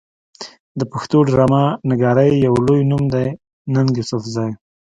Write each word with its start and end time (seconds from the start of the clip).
د 0.79 0.81
پښتو 0.91 1.17
ډرامه 1.29 1.63
نګارۍ 1.89 2.31
يو 2.45 2.53
لوئې 2.65 2.83
نوم 2.91 3.03
دی 3.13 3.27
ننګ 3.73 3.89
يوسفزۍ 3.99 4.49